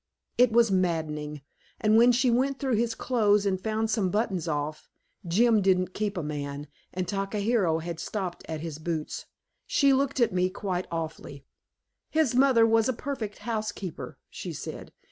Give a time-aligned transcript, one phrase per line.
[0.35, 1.43] It was maddening.
[1.79, 4.89] And when she went through his clothes and found some buttons off
[5.27, 9.27] (Jim didn't keep a man, and Takahiro had stopped at his boots)
[9.67, 11.45] she looked at me quite awfully.
[12.09, 14.91] "His mother was a perfect housekeeper," she said.